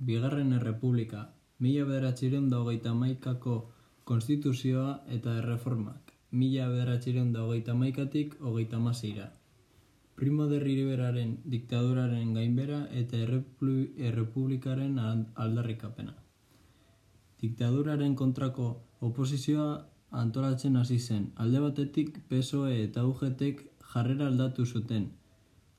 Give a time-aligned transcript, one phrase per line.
[0.00, 1.26] Bigarren Errepublika,
[1.60, 3.56] mila bederatzireun da hogeita hamaikako
[4.08, 9.26] konstituzioa eta erreformak, mila bederatzireun da hogeita hamaikatik hogeita hamaseira.
[10.16, 16.16] Primo de Riveraren diktaduraren gainbera eta errepu- errepublikaren al- aldarrikapena.
[17.42, 21.32] Diktaduraren kontrako oposizioa antolatzen hasi zen.
[21.36, 23.64] Alde batetik PSOE eta UGTek
[23.94, 25.10] jarrera aldatu zuten.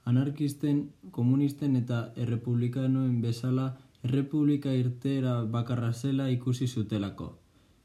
[0.05, 7.27] Anarkisten, komunisten eta errepublikanoen bezala errepublika irteera bakarra zela ikusi zutelako.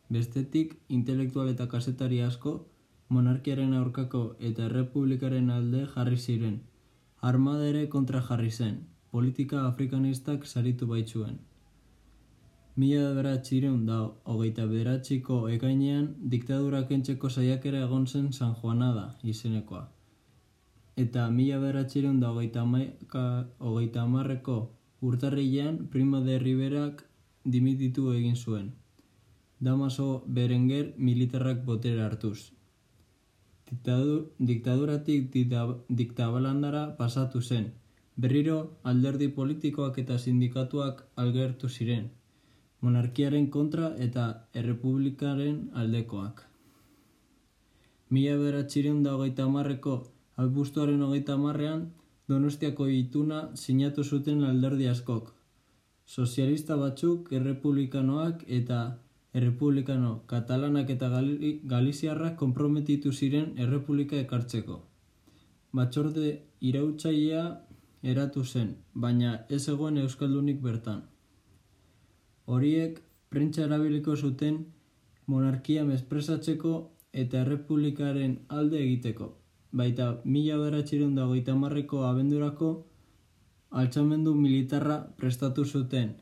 [0.08, 2.52] Bestetik, intelektual eta kazetari asko,
[3.08, 6.60] monarkiaren aurkako eta errepublikaren alde jarri ziren.
[7.20, 8.78] Armada ere kontra jarri zen,
[9.10, 11.36] politika afrikanistak saritu baitzuen.
[12.76, 13.98] Mila bederatzireun da
[14.32, 19.86] hogeita bederatziko ekainean diktadura kentzeko saiakera egon zen San Juanada izenekoa.
[20.96, 22.64] Eta mila bederatzireun da hogeita,
[23.58, 24.58] hogeita hamarreko
[25.00, 27.04] urtarrilean Primo de Riverak
[27.44, 28.72] dimititu egin zuen.
[29.60, 32.52] Damaso Berenguer militarrak botere hartuz.
[33.70, 35.30] Diktadu, diktaduratik
[36.00, 37.72] diktabalandara pasatu zen.
[38.16, 42.10] Berriro alderdi politikoak eta sindikatuak algertu ziren.
[42.80, 46.44] Monarkiaren kontra eta errepublikaren aldekoak.
[48.10, 49.96] Mila bederatzireun da hogeita hamarreko
[50.36, 51.86] abuztuaren hogeita hamarrean
[52.28, 55.28] Donostiako ituna sinatu zuten alderdi askok.
[56.06, 58.78] Sozialista batzuk, errepublikanoak eta
[59.32, 64.80] errepublikano katalanak eta gali, galiziarrak konprometitu ziren errepublika ekartzeko.
[65.72, 66.32] Batzorde
[66.70, 67.44] irautzailea
[68.02, 71.02] eratu zen, baina ez egoen euskaldunik bertan.
[72.46, 73.00] Horiek
[73.30, 74.62] prentsa erabiliko zuten
[75.26, 76.76] monarkia mespresatzeko
[77.12, 79.34] eta errepublikaren alde egiteko.
[79.76, 82.68] Baita mila beratxireun da hogeita hamarreko abendurako
[83.80, 86.14] altxamendu militarra prestatu zuten.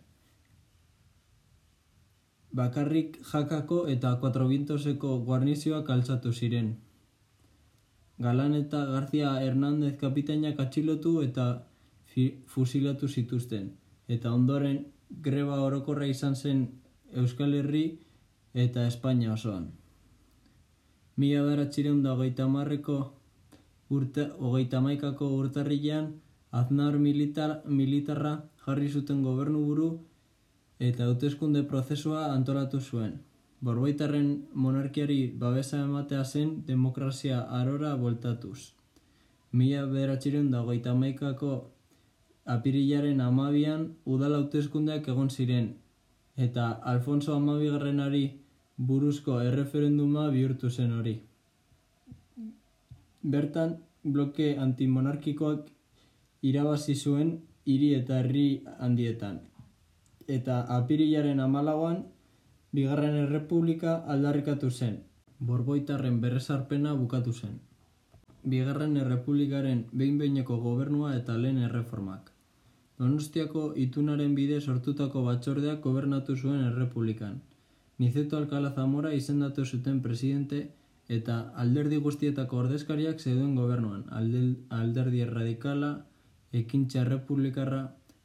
[2.60, 6.74] Bakarrik jakako eta kuatrobintoseko guarnizioak altzatu ziren.
[8.26, 11.46] Galan eta García Hernández kapitainak atxilotu eta
[12.46, 13.72] fusilatu zituzten.
[14.08, 14.84] Eta ondoren
[15.28, 16.68] greba orokorra izan zen
[17.22, 17.84] Euskal Herri
[18.54, 19.66] eta Espainia osoan.
[21.16, 22.98] Mila beratxireun da hogeita hamarreko
[23.90, 26.12] urte, hogeita hamaikako urtarrilean
[26.54, 28.34] Aznar militar, militarra
[28.64, 29.88] jarri zuten gobernuburu
[30.88, 33.16] eta hauteskunde prozesua antolatu zuen.
[33.60, 38.58] Borbaitarren monarkiari babesa ematea zen demokrazia arora bueltatuz.
[39.52, 41.52] Mila bederatzireun da hogeita hamaikako
[42.56, 45.68] apirilaren amabian udal hauteskundeak egon ziren
[46.46, 48.24] eta Alfonso amabigarrenari
[48.76, 51.20] buruzko erreferenduma bihurtu zen hori.
[53.24, 55.68] Bertan, bloke antimonarkikoak
[56.44, 57.30] irabazi zuen
[57.64, 58.48] hiri eta herri
[58.86, 59.38] handietan.
[60.28, 62.02] Eta apirilaren amalauan,
[62.76, 65.00] bigarren errepublika aldarrikatu zen.
[65.38, 67.56] Borboitarren berresarpena bukatu zen.
[68.44, 72.30] Bigarren errepublikaren behin-behineko gobernua eta lehen erreformak.
[72.98, 77.40] Donostiako itunaren bide sortutako batzordeak gobernatu zuen errepublikan.
[77.98, 80.66] Niceto Alcala Zamora izendatu zuten presidente
[81.08, 84.04] eta alderdi guztietako ordezkariak zeuden gobernuan.
[84.70, 85.92] Alderdi erradikala,
[86.52, 87.82] ekintza errepublikarra,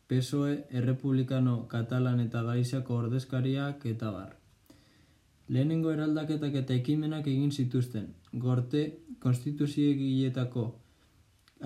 [0.07, 4.35] PSOE, errepublikano, katalan eta galiziako ordezkariak eta bar.
[5.49, 8.13] Lehenengo eraldaketak eta ekimenak egin zituzten.
[8.33, 8.83] Gorte,
[9.19, 10.65] konstituzioegiletako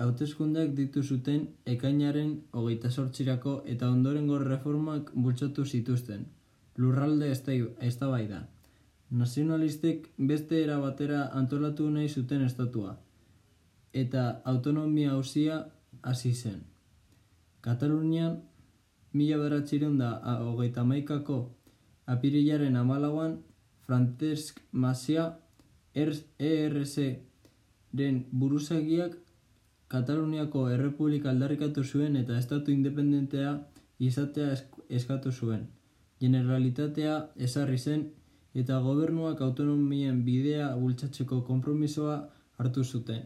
[0.04, 6.26] hauteskundeak ditu zuten ekainaren hogeita sortxirako eta ondorengo reformak bultzatu zituzten.
[6.76, 8.40] Lurralde eztabaida.
[9.14, 12.96] Nazionalistek beste era batera antolatu nahi zuten estatua.
[14.02, 15.58] Eta autonomia hauzia
[16.02, 16.62] hasi zen.
[17.60, 18.40] Katalunian,
[19.12, 20.10] mila beratzireun da
[20.48, 21.36] hogeita hamaikako
[22.14, 23.38] apirilaren amalauan,
[23.86, 25.24] Francesc Masia
[25.94, 27.20] ERC-ren
[28.32, 29.14] buruzagiak
[29.94, 33.50] Kataluniako Errepublika aldarrikatu zuen eta estatu independentea
[34.00, 35.66] izatea esk- eskatu zuen.
[36.20, 38.10] Generalitatea ezarri zen
[38.54, 42.18] eta gobernuak autonomien bidea bultzatzeko konpromisoa
[42.58, 43.22] hartu zuten.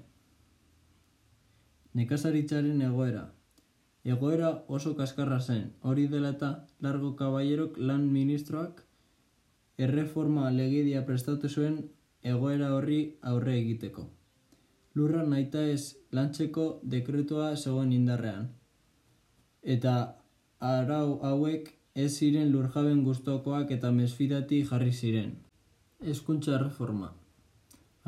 [1.94, 3.25] Nekazaritzaren egoera.
[4.04, 8.84] Egoera oso kaskarra zen, hori dela eta Largo Caballerok lan ministroak
[9.78, 11.82] erreforma legedia prestatu zuen
[12.22, 13.00] egoera horri
[13.32, 14.08] aurre egiteko.
[14.94, 18.48] Lurra naita ez lantzeko dekretua zegoen indarrean.
[19.62, 19.94] Eta
[20.58, 25.32] arau hauek ez ziren lurjaben gustokoak eta mesfidati jarri ziren.
[26.00, 27.12] Hezkuntza reforma.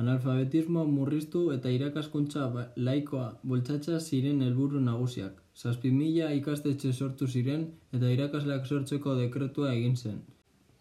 [0.01, 5.43] Analfabetismo murriztu eta irakaskuntza ba- laikoa bultzatza ziren helburu nagusiak.
[5.57, 10.21] Zazpi mila ikastetxe sortu ziren eta irakasleak sortzeko dekretua egin zen.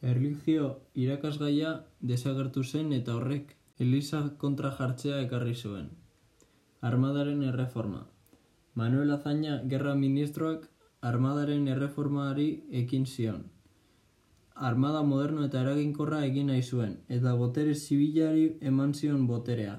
[0.02, 1.74] Erligio irakasgaia
[2.12, 5.90] desagertu zen eta horrek Elisa kontra jartzea ekarri zuen.
[6.82, 8.06] Armadaren erreforma.
[8.76, 10.70] Manuel Azaña gerra ministroak
[11.02, 12.48] armadaren erreformari
[12.82, 13.44] ekin zion.
[14.70, 19.78] Armada moderno eta eraginkorra egin nahi zuen, eta botere zibilari eman zion boterea.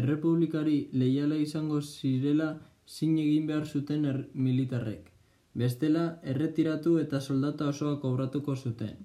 [0.00, 2.50] Errepublikari lehiala izango zirela
[2.86, 5.10] zin egin behar zuten er militarrek.
[5.54, 8.96] Bestela, erretiratu eta soldata osoa kobratuko zuten.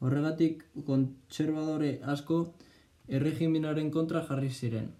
[0.00, 2.40] Horregatik, kontserbadore asko
[3.08, 4.90] erregiminaren kontra jarri ziren.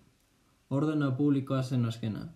[0.71, 2.31] Ordena publikoa zen azkena.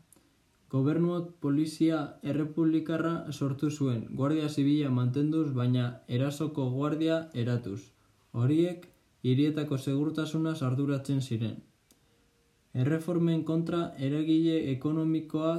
[0.74, 7.80] Gobernuak polizia errepublikarra sortu zuen, guardia zibila mantenduz, baina erasoko guardia eratuz.
[8.32, 8.88] Horiek,
[9.22, 11.56] hirietako segurtasuna sarduratzen ziren.
[12.74, 15.54] Erreformen kontra eragile ekonomikoa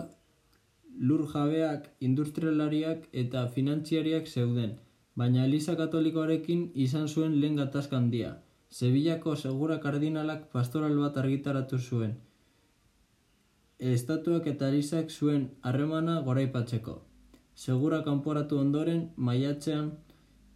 [1.00, 4.76] lur jabeak, industrialariak eta finantziariak zeuden,
[5.16, 8.36] baina Eliza Katolikoarekin izan zuen lehen gatazkan dia.
[8.70, 12.18] Sevillako segura kardinalak pastoral bat argitaratu zuen,
[13.80, 17.02] estatuak eta erizak zuen harremana goraipatzeko.
[17.56, 19.92] Segura kanporatu ondoren, maiatzean,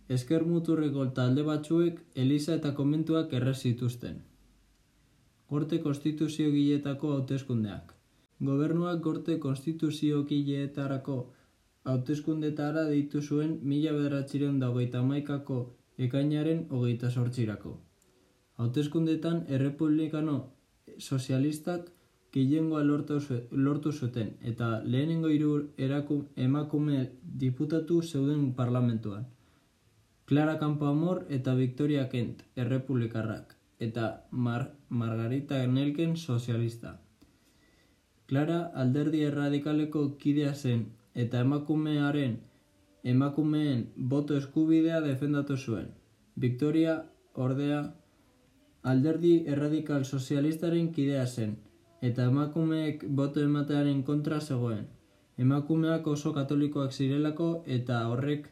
[0.10, 4.22] esker muturreko talde batzuek Eliza eta komentuak errez zituzten.
[5.50, 7.94] Gorte konstituzio giletako hauteskundeak.
[8.40, 11.18] Gobernuak gorte konstituzio giletarako
[11.84, 15.58] hauteskundetara deitu zuen mila bederatziren dagoita maikako
[15.98, 17.80] ekainaren hogeita sortzirako.
[18.58, 20.38] Hauteskundetan errepublikano
[20.98, 21.92] sozialistak
[22.34, 23.20] gehiengoa lortu,
[23.52, 25.52] lortu zuten eta lehenengo hiru
[26.36, 27.00] emakume
[27.44, 29.26] diputatu zeuden parlamentuan.
[30.26, 37.02] Clara Campoamor eta Victoria Kent, errepublikarrak, eta Mar Margarita Nelken, sozialista.
[38.28, 42.38] Clara alderdi erradikaleko kidea zen eta emakumearen
[43.04, 43.82] emakumeen
[44.14, 45.90] boto eskubidea defendatu zuen.
[46.36, 46.94] Victoria,
[47.34, 47.82] ordea,
[48.84, 51.58] alderdi erradikal sozialistaren kidea zen,
[52.02, 54.86] eta emakumeek boto ematearen kontra zegoen.
[55.38, 58.50] Emakumeak oso katolikoak zirelako eta horrek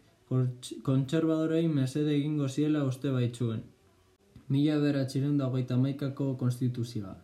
[0.83, 3.61] kontserbadorei mesede egingo ziela uste baitzuen.
[4.49, 7.15] Mila beratxiren dagoita maikako konstituzioa.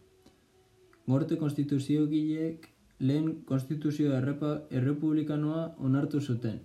[1.07, 2.69] Gorte konstituzio gileek
[2.99, 6.59] lehen konstituzio errepa, errepublikanoa onartu zuten.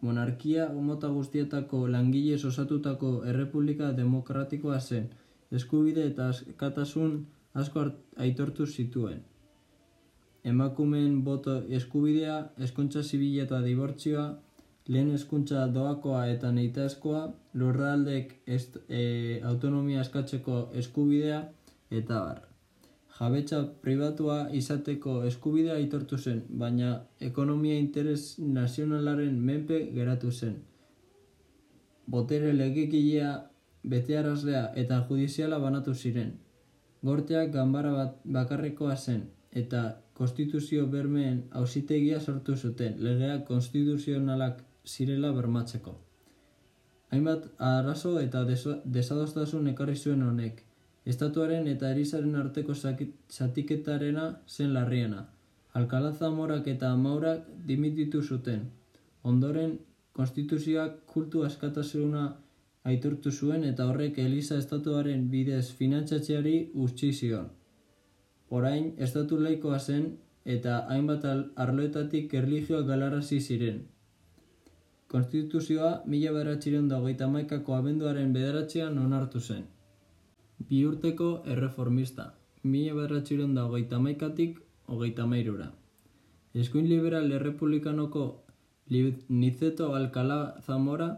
[0.00, 5.08] Monarkia mota guztietako langile osatutako errepublika demokratikoa zen,
[5.50, 7.14] eskubide eta katasun
[7.54, 7.84] asko
[8.24, 9.20] aitortu zituen.
[10.52, 14.24] Emakumeen boto eskubidea, eskontza zibila eta dibortzioa,
[14.92, 17.22] lehen eskuntza doakoa eta neitazkoa,
[17.60, 19.04] lurraldek est, e,
[19.52, 21.40] autonomia eskatzeko eskubidea,
[22.00, 22.42] eta bar.
[23.14, 26.92] Jabetza pribatua izateko eskubidea aitortu zen, baina
[27.30, 30.56] ekonomia interes nazionalaren menpe geratu zen.
[32.10, 33.34] Botere legekilea,
[33.92, 36.34] betearazlea eta judiziala banatu ziren
[37.08, 39.22] gorteak ganbara bat bakarrekoa zen
[39.62, 39.82] eta
[40.20, 45.94] konstituzio bermeen auzitegia sortu zuten legeak konstituzionalak zirela bermatzeko.
[47.10, 48.42] Hainbat arazo eta
[48.96, 50.62] desadostasun ekarri zuen honek,
[51.12, 55.26] estatuaren eta erizaren arteko zatiketarena zen larriena.
[55.80, 58.64] Alkalaza morak eta amaurak dimititu zuten.
[59.22, 59.78] Ondoren,
[60.12, 62.24] konstituzioak kultu askatasuna
[62.90, 67.48] aitortu zuen eta horrek Eliza estatuaren bidez finantzatzeari utzi zion.
[68.58, 70.04] Orain, estatu laikoa zen
[70.56, 71.24] eta hainbat
[71.64, 73.80] arloetatik erligioak galarazi ziren.
[75.14, 79.64] Konstituzioa mila beratxiren dagoita maikako abenduaren bederatzean onartu zen.
[80.68, 85.70] Bi urteko erreformista, mila beratxiren dagoita maikatik hogeita mairura.
[86.54, 88.24] Eskuin liberal errepublikanoko
[89.28, 91.08] Niceto Alcala Zamora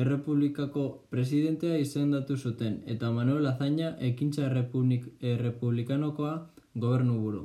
[0.00, 6.34] Errepublikako presidentea izendatu zuten eta Manuel Azaña ekintza errepublikanokoa
[6.74, 7.44] gobernu buru.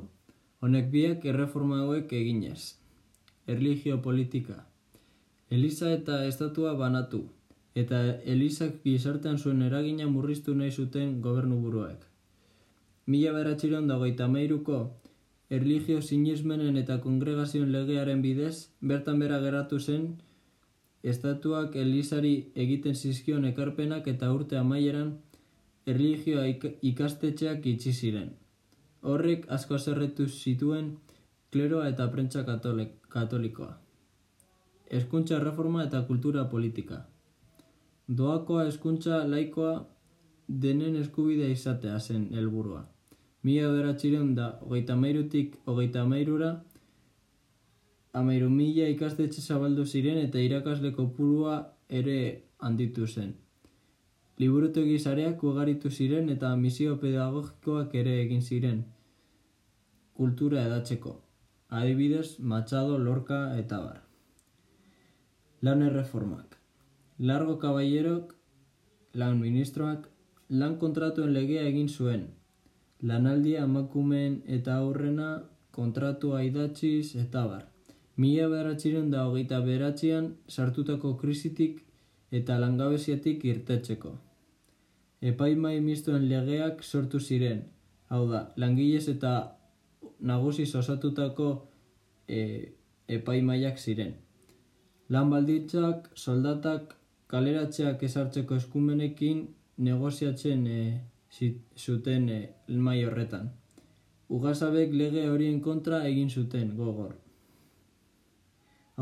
[0.60, 2.60] Honek biak erreforma hauek eginez.
[3.54, 4.64] Erligio politika.
[5.50, 7.20] Eliza eta estatua banatu,
[7.82, 7.98] eta
[8.34, 12.06] Elizak gizartean zuen eragina murriztu nahi zuten gobernu buruak.
[13.06, 14.78] Mila beratxiron dagoita meiruko,
[15.50, 20.08] erligio sinismenen eta kongregazioen legearen bidez, bertan bera geratu zen,
[21.12, 22.34] estatuak Elizari
[22.64, 25.12] egiten zizkion ekarpenak eta urte amaieran
[25.92, 26.46] erligioa
[26.90, 28.30] ikastetxeak itxi ziren.
[29.06, 30.96] Horrek asko zerretu zituen
[31.52, 33.76] kleroa eta prentsa katolikoa.
[34.98, 37.04] Eskuntza reforma eta kultura politika.
[38.18, 39.72] Doakoa eskuntza laikoa
[40.48, 42.84] denen eskubidea izatea zen helburua.
[43.42, 46.50] Mila beratxireun da hogeita mairutik hogeita mairura
[48.20, 51.56] amairu mila ikastetxe zabaldu ziren eta irakasle kopurua
[52.00, 52.18] ere
[52.58, 53.32] handitu zen.
[54.38, 58.84] Liburutegi zareak ugaritu ziren eta misio pedagogikoak ere egin ziren
[60.16, 61.12] kultura edatzeko.
[61.68, 64.00] Adibidez, Machado, Lorca eta bar.
[65.62, 66.56] Lan erreformak.
[67.18, 68.34] Largo Caballerok,
[69.14, 70.08] lan ministroak,
[70.48, 72.26] lan kontratuen legea egin zuen.
[73.02, 75.30] Lanaldia emakumeen eta aurrena
[75.78, 77.64] kontratua idatziz eta bar.
[78.16, 81.82] Mila beratxiren da hogeita beratxian sartutako krisitik
[82.38, 84.12] eta langabeziatik irtetzeko.
[85.30, 87.62] Epaimai mistuen legeak sortu ziren,
[88.08, 89.32] hau da, langilez eta
[90.30, 91.48] nagusiz osatutako
[92.28, 92.40] e,
[93.18, 94.14] epaimaiak ziren.
[95.12, 96.96] Lan balditzak, soldatak,
[97.30, 99.44] kaleratzeak esartzeko eskumenekin
[99.88, 100.80] negoziatzen e,
[101.76, 102.40] zuten e,
[102.88, 103.52] mai horretan.
[104.32, 107.14] Ugazabek lege horien kontra egin zuten gogor.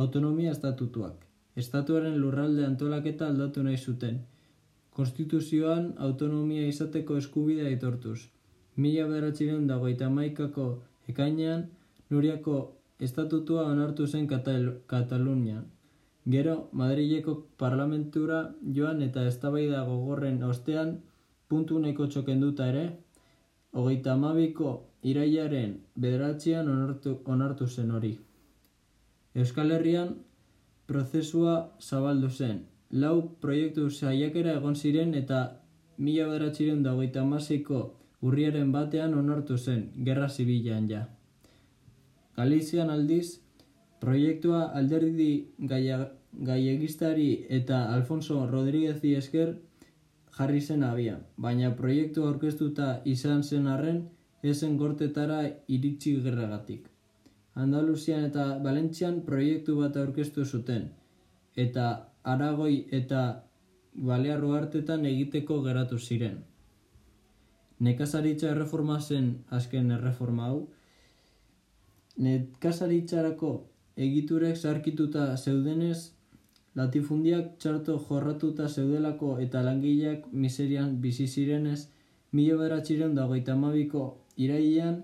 [0.02, 1.20] Autonomia estatutuak.
[1.62, 4.16] Estatuaren lurralde antolaketa aldatu nahi zuten.
[4.96, 8.16] Konstituzioan autonomia izateko eskubidea aitortuz.
[8.76, 10.66] Mila beratxiren dago eta maikako
[11.12, 11.62] ekainean
[12.10, 12.56] Nuriako
[13.06, 15.64] estatutua onartu zen Katal Katalunian.
[16.34, 18.42] Gero, Madrileko parlamentura
[18.76, 20.94] joan eta eztabaida gogorren ostean
[21.48, 22.84] puntu neko txokenduta ere,
[23.72, 28.16] hogeita amabiko iraiaren bederatzean onartu, onartu zen hori.
[29.34, 30.14] Euskal Herrian
[30.86, 32.60] prozesua zabaldu zen.
[32.90, 35.40] Lau proiektu saiakera egon ziren eta
[35.98, 37.24] mila beratxiren da hogeita
[38.22, 41.08] urriaren batean onartu zen, gerra zibilan ja.
[42.36, 43.40] Galizian aldiz,
[44.00, 45.48] proiektua alderdi
[46.48, 49.56] gaiegistari eta Alfonso Rodríguez esker
[50.38, 54.08] jarri zen abian, baina proiektu aurkeztuta izan zen arren,
[54.42, 56.93] esen gortetara iritsi gerragatik.
[57.54, 60.88] Andaluzian eta Valentzian proiektu bat aurkeztu zuten,
[61.56, 61.84] eta
[62.24, 63.20] Aragoi eta
[63.94, 66.40] Balearro hartetan egiteko geratu ziren.
[67.78, 70.58] Nekazaritza erreforma zen azken erreforma hau.
[72.26, 73.52] Nekazaritzarako
[73.96, 76.10] egiturek zarkituta zeudenez,
[76.74, 81.88] latifundiak txarto jorratuta zeudelako eta langileak miserian bizi zirenez,
[82.32, 84.06] mila beratxiren dago eta mabiko
[84.36, 85.02] irailean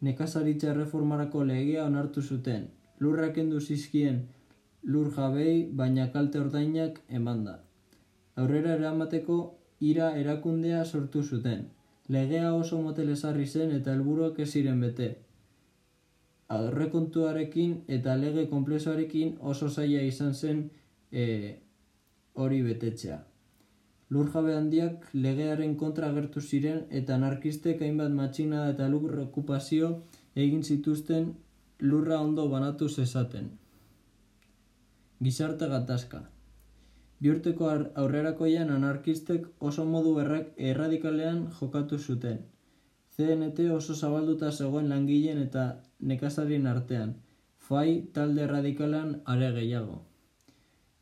[0.00, 2.68] nekazaritza erreformarako legea onartu zuten.
[3.00, 4.20] Lurrak endu zizkien
[4.82, 7.60] lur jabei, baina kalte ordainak emanda.
[8.36, 9.38] Aurrera eramateko
[9.80, 11.66] ira erakundea sortu zuten.
[12.08, 15.10] Legea oso motel esarri zen eta helburuak ez ziren bete.
[16.50, 20.64] Aurrekontuarekin eta lege konplexoarekin oso zaila izan zen
[21.12, 21.26] e,
[22.34, 23.20] hori betetzea.
[24.14, 29.90] Lurjabe handiak legearen kontra agertu ziren eta anarkistek hainbat matxina eta lur okupazio
[30.44, 31.28] egin zituzten
[31.92, 33.46] lurra ondo banatu zezaten.
[35.22, 36.20] Gizarte gatazka.
[37.20, 37.70] Biurteko
[38.02, 42.38] aurrerakoian anarkistek oso modu errak erradikalean jokatu zuten.
[43.16, 45.64] CNT oso zabalduta zegoen langileen eta
[46.12, 47.14] nekazarien artean,
[47.68, 49.98] fai talde radikalan are gehiago.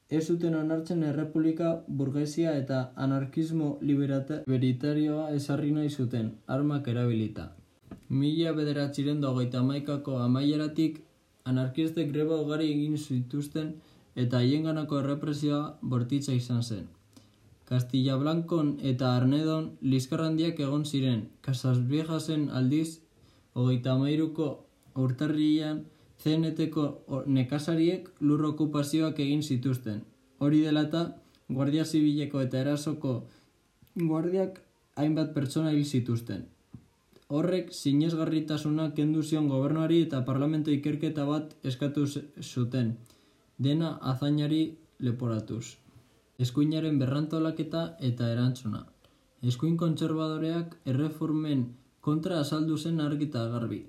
[0.08, 7.44] Ez zuten onartzen errepublika, burgesia eta anarkismo libertarioa esarri nahi zuten, armak erabilita.
[8.08, 11.02] Mila bederatziren dagoita maikako amaieratik,
[11.44, 13.74] anarkistek greba ugari egin zituzten
[14.24, 16.88] eta haienganako errepresioa bortitza izan zen.
[17.68, 23.02] Castilla Blancon eta Arnedon liskarrandiak egon ziren, Casas Viejasen aldiz,
[23.52, 24.48] hogeita amairuko
[24.96, 25.84] urtarrian
[26.22, 30.00] CNT-ko nekazariek lur okupazioak egin zituzten.
[30.38, 31.02] Hori dela eta,
[31.48, 33.12] Guardia Zibileko eta Erasoko
[33.96, 34.60] guardiak
[35.00, 36.44] hainbat pertsona hil zituzten.
[37.28, 42.06] Horrek sinesgarritasuna kendu zion gobernuari eta parlamento ikerketa bat eskatu
[42.42, 42.94] zuten
[43.58, 44.62] dena azainari
[44.98, 45.76] leporatuz.
[46.38, 48.84] Eskuinaren berrantolaketa eta erantzuna.
[49.42, 51.64] Eskuin kontserbadoreak erreformen
[52.00, 53.84] kontra azaldu zen argita garbi.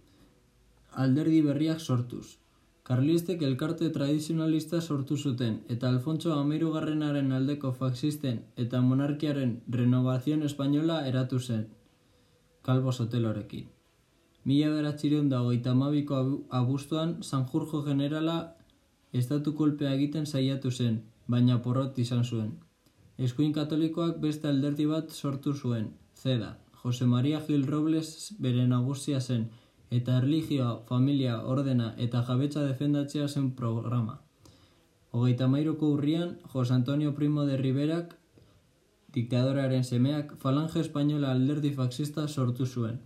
[0.91, 2.37] Alderdi berriak sortuz.
[2.83, 11.05] Karlistek elkarte tradizionalista sortu zuten eta Alfonso Amiru Garrenaren aldeko faxisten eta monarkiaren renovazion espainola
[11.07, 11.67] eratu zen.
[12.63, 13.67] Kalbo Sotelorekin.
[14.45, 18.39] Mila beratxireun dago eta mabiko abuztuan Sanjurjo Generala
[19.13, 22.51] estatu kolpea egiten saiatu zen, baina porrot izan zuen.
[23.17, 29.49] Eskuin katolikoak beste alderdi bat sortu zuen, zeda, Jose Maria Gil Robles bere nagusia zen,
[29.89, 34.19] eta erligioa, familia, ordena eta jabetza defendatzea zen programa.
[35.11, 38.15] Hogeita mairuko urrian, Jose Antonio Primo de Riberak,
[39.13, 42.99] diktadoraren semeak, falange espainola alderdi faxista sortu zuen.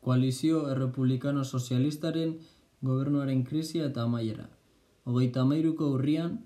[0.00, 2.36] Koalizio errepublikano sozialistaren
[2.82, 4.50] gobernuaren krisia eta amaiera.
[5.04, 6.38] Hogeita mairuko urrian,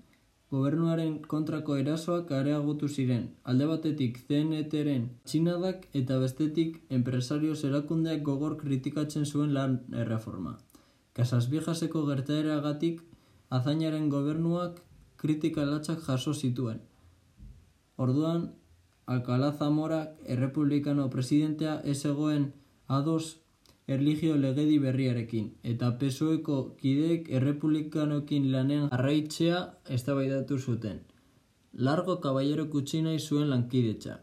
[0.53, 9.25] gobernuaren kontrako erasoak areagotu ziren, alde batetik CNT-ren txinadak eta bestetik enpresario erakundeak gogor kritikatzen
[9.25, 10.57] zuen lan erreforma.
[11.17, 13.01] Kasas Viejaseko gertaeragatik
[13.57, 14.81] azainaren gobernuak
[15.23, 16.81] kritika latzak jaso zituen.
[17.97, 18.51] Orduan,
[19.05, 22.51] Alcalá Zamorak errepublikano presidentea ez egoen
[22.87, 23.37] ados
[23.87, 29.63] erligio legedi berriarekin, eta pesoeko kideek errepublikanokin lanean arraitzea
[29.97, 31.01] eztabaidatu zuten.
[31.73, 34.19] Largo kaballero kutsinai zuen lankidetza,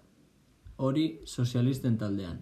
[0.76, 2.38] hori sozialisten taldean.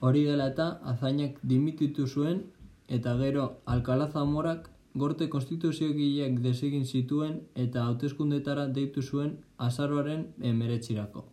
[0.00, 2.42] Hori dela eta azainak dimititu zuen,
[2.88, 9.36] eta gero Alcalá Zamorak gorte konstituziogileak desegin zituen eta hauteskundetara deitu zuen
[9.68, 11.26] azaroaren emeretzirako.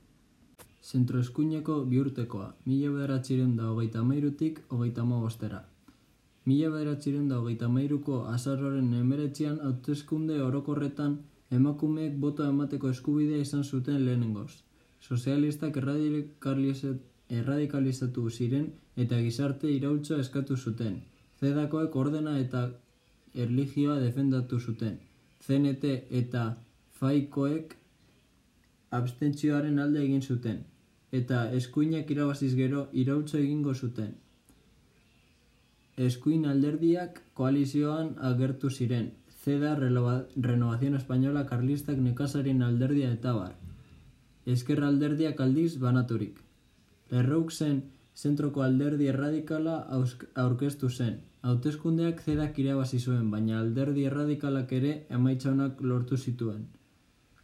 [0.84, 5.64] Zentroeskuineko biurtekoa, mila bederatzireun da hogeita mairutik hogeita bostera.
[6.46, 11.18] Mila bederatzireun da hogeita mairuko azarroren emeretzian hauteskunde orokorretan
[11.52, 14.52] emakumeek boto emateko eskubidea izan zuten lehenengoz.
[15.00, 21.02] Sozialistak erradikalizatu ziren eta gizarte iraultza eskatu zuten.
[21.40, 22.70] Zedakoek ordena eta
[23.34, 25.00] erligioa defendatu zuten.
[25.48, 25.84] CNT
[26.22, 26.44] eta
[27.00, 27.76] faikoek
[28.92, 30.73] abstentzioaren alde egin zuten
[31.20, 34.14] eta eskuinak irabaziz gero irautza egingo zuten.
[36.06, 39.12] Eskuin alderdiak koalizioan agertu ziren,
[39.44, 43.54] Zeda Renovación Española Karlistak nekasarin alderdia eta bar.
[44.46, 46.40] Ezkerra alderdiak aldiz banaturik.
[47.12, 47.84] Errouk zen
[48.16, 49.76] zentroko alderdi erradikala
[50.46, 51.20] aurkeztu zen.
[51.44, 56.64] Hauteskundeak zedak irabazi zuen, baina alderdi erradikalak ere emaitxaunak lortu zituen.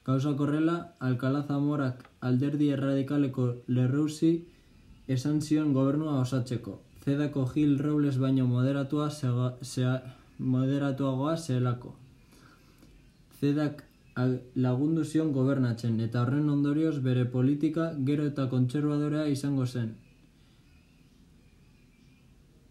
[0.10, 4.30] Gauza korrela, Alcalá Zamorak alderdi erradikaleko lerrouzi
[5.16, 6.80] esan zion gobernua osatzeko.
[7.06, 9.12] Zedako Gil Robles baino moderatua
[10.40, 11.94] moderatuagoa zelako.
[13.40, 13.84] Zedak
[14.56, 19.94] lagundu zion gobernatzen eta horren ondorioz bere politika gero eta kontserbadorea izango zen.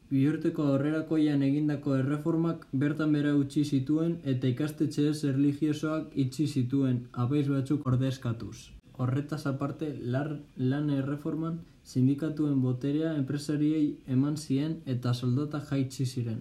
[0.08, 7.84] Biurteko aurrerakoian egindako erreformak bertan bera utzi zituen eta ikastetxe erligiosoak itxi zituen abeiz batzuk
[7.90, 8.56] ordezkatuz.
[8.96, 16.40] Horretaz aparte, lar, lan erreforman sindikatuen boterea enpresariei eman zien eta soldata jaitsi ziren.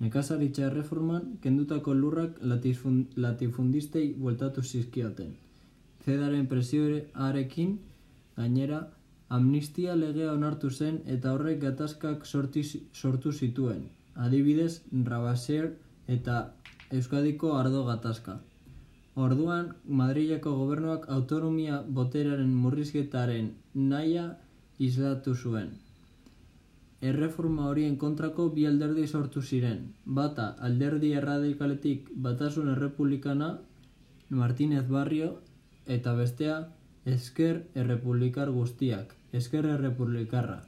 [0.00, 5.30] Nekazaritza erreforman kendutako lurrak latifundistei bueltatu zizkioten.
[6.04, 7.78] Zedaren presioarekin
[8.36, 8.82] gainera
[9.28, 13.80] Amnistia legea onartu zen eta horrek gatazkak sortu zituen,
[14.14, 15.72] adibidez Rabaser
[16.06, 16.36] eta
[16.98, 18.36] Euskadiko ardo gatazka.
[19.16, 24.28] Orduan, Madrileko gobernuak autonomia boteraren murrizketaren naia
[24.78, 25.74] izlatu zuen.
[27.10, 29.82] Erreforma horien kontrako bi alderdi sortu ziren.
[30.04, 33.50] Bata, alderdi erradikaletik batasun errepublikana,
[34.30, 35.34] Martínez Barrio,
[35.86, 36.64] eta bestea,
[37.06, 40.60] Esker errepublikar guztiak, esker errepublikarra,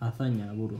[0.00, 0.78] azaina buru.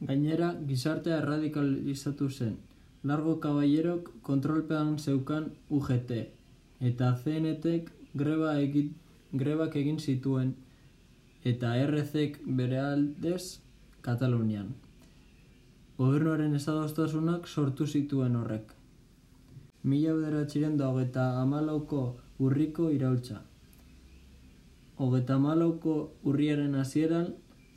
[0.00, 2.56] Gainera, gizartea erradikalizatu zen,
[3.02, 6.12] largo kaballerok kontrolpean zeukan UGT,
[6.80, 8.92] eta CNTek greba egit,
[9.32, 10.54] grebak egin zituen,
[11.44, 13.60] eta RZek bere aldez
[14.04, 14.74] Katalunian.
[15.96, 18.72] Gobernuaren esadostasunak sortu zituen horrek.
[19.84, 22.00] Mila bederatxiren dago eta amalauko
[22.40, 23.42] urriko iraultza.
[25.04, 25.94] Hogeta malauko
[26.30, 27.32] urriaren hasieran,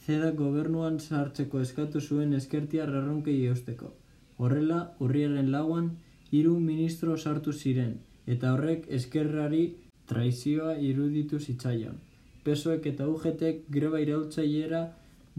[0.05, 3.89] zeda gobernuan sartzeko eskatu zuen eskertia rerronkei eusteko.
[4.37, 5.89] Horrela, urriaren lauan,
[6.31, 7.97] hiru ministro sartu ziren,
[8.35, 9.63] eta horrek eskerrari
[10.11, 11.97] traizioa iruditu zitzaion.
[12.45, 14.85] Pesoek eta ugetek greba irautzailera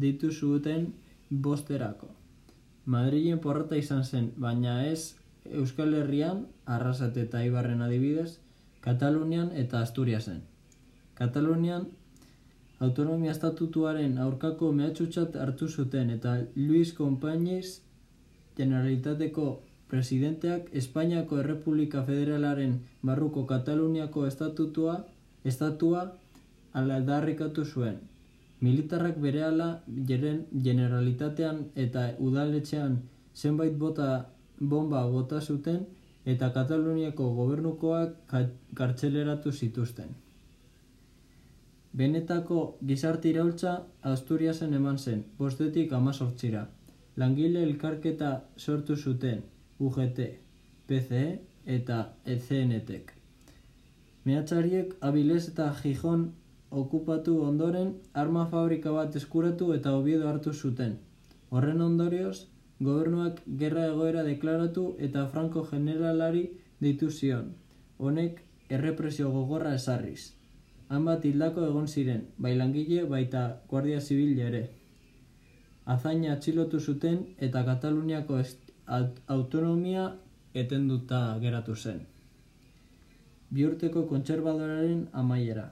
[0.05, 0.91] ditu zuten
[1.31, 2.11] bosterako.
[2.85, 5.15] Madrilen porrota izan zen, baina ez
[5.63, 6.45] Euskal Herrian,
[6.77, 8.31] arrasate eta ibarren adibidez,
[8.85, 10.43] Katalunian eta Asturiasen.
[11.19, 11.87] Katalunian
[12.87, 17.81] autonomia estatutuaren aurkako mehatxutxat hartu zuten eta Luis Compañez
[18.61, 19.47] generalitateko
[19.91, 22.77] presidenteak Espainiako Errepublika Federalaren
[23.11, 24.95] barruko Kataluniako estatutua
[25.45, 26.05] estatua
[26.83, 27.99] aldarrikatu zuen.
[28.61, 29.69] Militarrak berehala
[30.69, 32.97] generalitatean eta udaletxean
[33.35, 34.09] zenbait bota
[34.61, 35.85] bomba bota zuten
[36.27, 38.39] eta Kataluniako gobernukoak
[38.75, 40.28] kartzeleratu zituzten.
[41.93, 43.71] Benetako gizarte iraultza
[44.03, 46.67] Asturiasen eman zen, bostetik amazortzira.
[47.17, 49.43] Langile elkarketa sortu zuten
[49.81, 50.21] UGT,
[50.87, 53.15] PCE eta ECNTek.
[54.25, 56.29] Mehatxariek abilez eta Gijon
[56.71, 60.99] okupatu ondoren arma fabrika bat eskuratu eta obiedo hartu zuten.
[61.51, 62.47] Horren ondorioz,
[62.81, 67.55] gobernuak gerra egoera deklaratu eta Franco generalari deitu zion,
[67.99, 70.38] honek errepresio gogorra esarriz.
[70.89, 74.63] Hanbat hildako egon ziren, bai langile baita guardia zibil ere.
[75.95, 78.39] Azaina atxilotu zuten eta Kataluniako
[79.37, 80.05] autonomia
[80.63, 82.01] etenduta geratu zen.
[83.53, 85.67] Biurteko kontserbadoraren amaiera.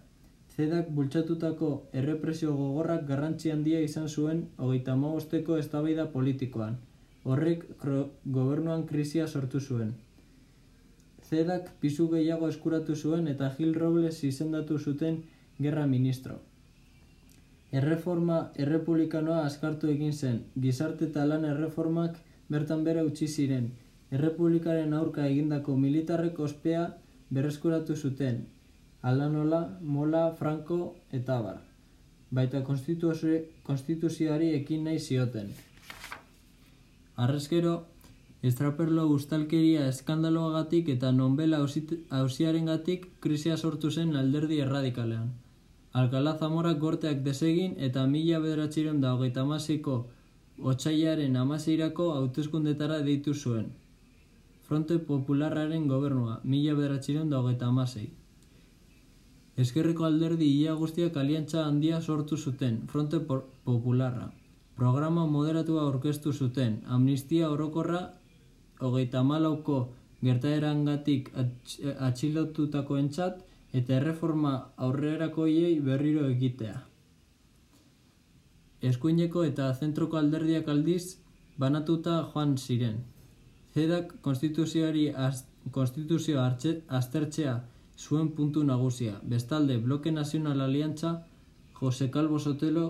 [0.57, 6.79] Zedak bultzatutako errepresio gogorrak garrantzi handia izan zuen hogeita mogosteko eztabaida politikoan.
[7.25, 7.67] Horrek
[8.39, 9.95] gobernuan krisia sortu zuen.
[11.31, 15.23] Zedak pisu gehiago eskuratu zuen eta Gil Robles izendatu zuten
[15.59, 16.37] gerra ministro.
[17.73, 23.73] Erreforma errepublikanoa askartu egin zen, gizarte eta lan erreformak bertan bere utzi ziren.
[24.15, 26.85] Errepublikaren aurka egindako militarrek ospea
[27.31, 28.45] berreskuratu zuten,
[29.03, 31.59] Alanola, Mola, Franco eta bar.
[32.31, 35.51] Baita konstituzioari ekin nahi zioten.
[37.17, 37.75] Arrezkero,
[38.49, 41.59] estraperlo ustalkeria eskandaloagatik eta nonbela
[42.19, 45.31] hausiaren gatik krisia sortu zen alderdi erradikalean.
[45.93, 49.97] Alcalá Zamora gorteak desegin eta mila bederatxiron da hogeita amaziko
[50.73, 53.73] otxaiaren amazeirako hautezkundetara deitu zuen.
[54.69, 58.09] Fronte Popularraren gobernua, mila bederatxiron da hogeita amazei.
[59.65, 63.21] Eskerreko alderdi ia guztiak aliantza handia sortu zuten, Fronte
[63.65, 64.31] Popularra.
[64.77, 68.03] Programa moderatua aurkeztu zuten, amnistia orokorra
[68.81, 69.79] hogeita malauko
[70.25, 71.31] gertaerangatik
[72.09, 76.77] atxilotutako entzat eta erreforma aurrerakoiei berriro egitea.
[78.91, 81.19] Eskuineko eta zentroko alderdiak aldiz
[81.59, 82.99] banatuta joan ziren.
[83.75, 85.07] Zedak konstituzioari
[85.71, 87.57] konstituzio aztertzea
[87.99, 89.21] zuen puntu nagusia.
[89.23, 91.27] Bestalde, Bloke Nazional Aliantza
[91.81, 92.87] Jose Calvo Sotelo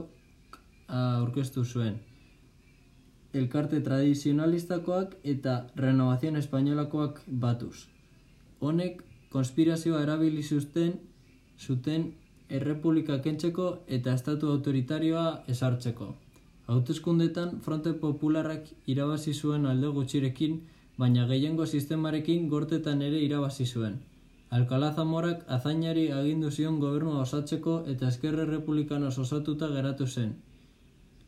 [0.89, 1.99] aurkeztu zuen.
[3.35, 7.87] Elkarte tradizionalistakoak eta renovazion espainolakoak batuz.
[8.61, 10.95] Honek, konspirazioa erabili zuzten,
[11.59, 12.13] zuten
[12.49, 13.67] errepublika kentzeko
[13.99, 16.15] eta estatu autoritarioa esartzeko.
[16.67, 20.61] Hautezkundetan, fronte popularrak irabazi zuen alde gutxirekin,
[20.99, 23.99] baina gehiengo sistemarekin gortetan ere irabazi zuen.
[24.57, 30.35] Alcalá Zamorak azainari agindu zion gobernua osatzeko eta eskerre republikano osatuta geratu zen.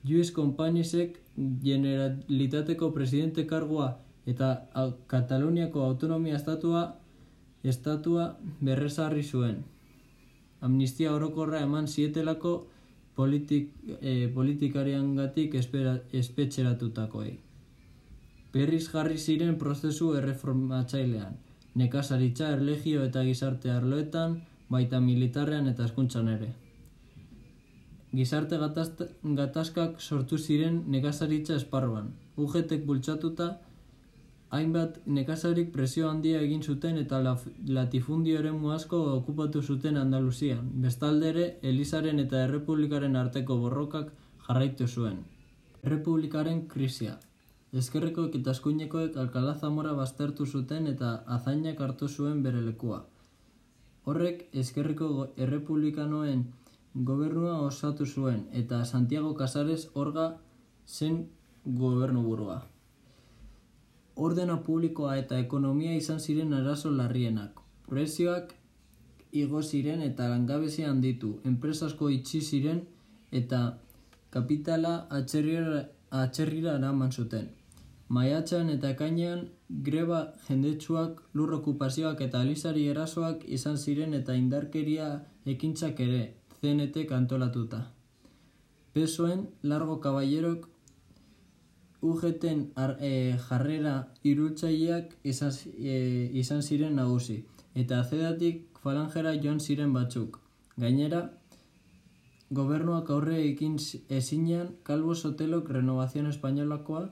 [0.04, 1.18] Lluís Companysek
[1.62, 3.88] generalitateko presidente kargua
[4.26, 4.68] eta
[5.06, 6.82] Kataluniako autonomia estatua
[7.64, 9.64] estatua berrezarri zuen.
[10.61, 12.52] Amnistia orokorra eman zietelako
[13.14, 17.38] politik, e, politikarian gatik espetxeratutakoei.
[18.52, 21.37] Perriz jarri ziren prozesu erreformatzailean
[21.78, 26.50] nekazaritza, erlegio eta gizarte arloetan, baita militarrean eta eskuntzan ere.
[28.12, 32.14] Gizarte gatazkak sortu ziren nekazaritza esparruan.
[32.36, 33.48] Ugetek bultzatuta,
[34.50, 37.18] hainbat nekazarik presio handia egin zuten eta
[37.78, 40.70] latifundioaren muazko okupatu zuten Andaluzian.
[40.84, 44.12] Bestaldere, Elizaren eta Errepublikaren arteko borrokak
[44.46, 45.18] jarraitu zuen.
[45.82, 47.18] Errepublikaren krisia.
[47.76, 53.02] Ezkerrekoek eta eskuinekoek Alcalá Zamora baztertu zuten eta azainak hartu zuen bere lekua.
[54.08, 56.46] Horrek Ezkerreko Errepublikanoen
[56.94, 60.38] gobernua osatu zuen eta Santiago Casares orga
[60.87, 61.27] zen
[61.64, 62.62] gobernu burua.
[64.16, 67.61] Ordena publikoa eta ekonomia izan ziren arazo larrienak.
[67.88, 68.55] Prezioak
[69.33, 72.83] igo ziren eta langabezia handitu, enpresasko itxi ziren
[73.31, 73.79] eta
[74.31, 77.48] kapitala atxerrira, atxerrira eraman zuten.
[78.09, 85.09] Maiatzean eta ekainean greba jendetsuak, lur okupazioak eta alizari erasoak izan ziren eta indarkeria
[85.44, 87.84] ekintzak ere, CNT kantolatuta.
[88.92, 90.68] Pesoen, largo kaballerok,
[92.00, 97.44] ugeten e, jarrera irultzaileak izan, e, izan ziren nagusi,
[97.74, 100.40] eta zedatik falangera joan ziren batzuk.
[100.76, 101.22] Gainera,
[102.50, 103.76] gobernuak aurre ekin
[104.08, 107.08] ezinean, Calvo Sotelok renovazion espainolakoa,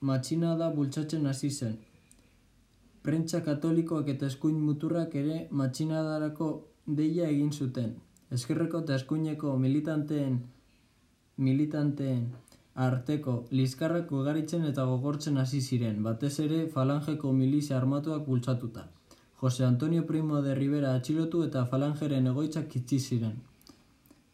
[0.00, 1.76] matxinada bultzatzen hasi zen.
[3.02, 6.48] Prentsa katolikoak eta eskuin muturrak ere matxinadarako
[6.86, 7.94] deia egin zuten.
[8.34, 10.40] Eskerreko eta eskuineko militanteen
[11.36, 12.26] militanteen
[12.84, 18.88] arteko liskarrak ugaritzen eta gogortzen hasi ziren, batez ere falangeko milizia armatuak bultzatuta.
[19.40, 23.36] Jose Antonio Primo de Rivera atxilotu eta falangeren egoitzak itzi ziren.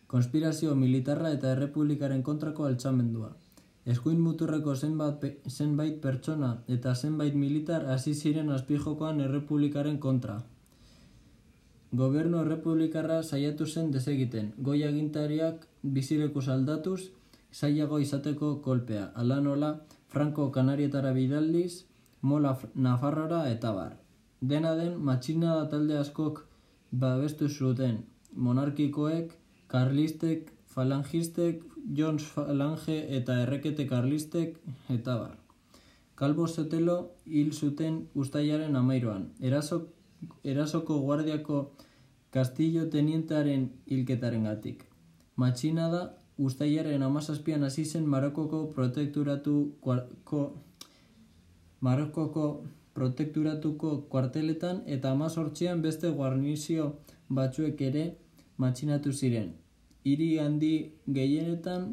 [0.07, 3.31] Konspirazio militarra eta errepublikaren kontrako altxamendua.
[3.85, 10.37] Eskuin muturreko zenbait, zenbait pertsona eta zenbait militar hasi ziren azpijokoan errepublikaren kontra.
[12.01, 17.11] Gobernu errepublikarra saiatu zen desegiten, goi agintariak bizileku saldatuz,
[17.53, 19.75] zailago izateko kolpea, ala nola,
[20.09, 21.85] Franco Kanarietara bidaldiz,
[22.23, 22.55] Mola
[22.87, 23.93] Nafarrora eta bar.
[24.41, 26.43] Dena den, matxinada talde askok
[27.05, 28.03] babestu zuten,
[28.33, 29.37] monarkikoek,
[29.69, 31.63] karlistek, falangistek,
[31.99, 34.57] Jones Falange eta errekete karlistek,
[34.89, 35.37] eta bar.
[36.15, 39.33] Kalbo Sotelo hil zuten ustaiaren amairoan.
[39.41, 39.89] Eraso,
[40.45, 41.63] erasoko guardiako
[42.33, 44.85] Castillo tenientearen hilketaren gatik.
[45.37, 46.03] Matxina da,
[46.39, 49.57] ustaiaren amazazpian hasi zen Marokoko protekturatu
[50.25, 50.45] ko,
[51.81, 52.47] Marokoko
[52.95, 56.89] protekturatuko kuarteletan eta amazortzian beste guarnizio
[57.29, 58.05] batzuek ere
[58.57, 59.53] matxinatu ziren.
[60.05, 60.73] Hiri handi
[61.19, 61.93] gehienetan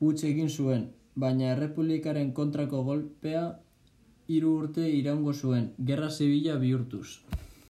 [0.00, 3.44] utz egin zuen, baina errepublikaren kontrako golpea
[4.28, 7.08] hiru urte iraungo zuen, gerra zibila bihurtuz.